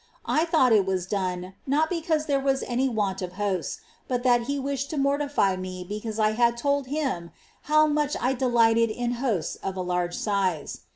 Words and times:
I 0.25 0.45
thought 0.45 0.73
it 0.73 0.87
was 0.87 1.05
done, 1.05 1.53
not 1.67 1.87
because 1.91 2.25
there 2.25 2.39
was 2.39 2.63
any 2.63 2.89
want 2.89 3.21
of 3.21 3.33
Hosts, 3.33 3.81
but 4.07 4.23
that 4.23 4.45
he 4.47 4.57
wished 4.57 4.89
to 4.89 4.97
mortify 4.97 5.55
me 5.57 5.83
because 5.87 6.17
I 6.17 6.31
had 6.31 6.57
told 6.57 6.87
him 6.87 7.29
how 7.69 7.85
much 7.85 8.17
I 8.19 8.33
delighted 8.33 8.89
in 8.89 9.11
Hosts 9.21 9.57
of 9.57 9.75
a 9.77 9.81
large 9.81 10.15
size. 10.17 10.79